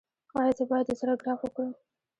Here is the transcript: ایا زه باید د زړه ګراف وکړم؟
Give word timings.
ایا 0.39 0.51
زه 0.57 0.63
باید 0.69 0.85
د 0.89 0.91
زړه 0.99 1.13
ګراف 1.21 1.39
وکړم؟ 1.43 1.71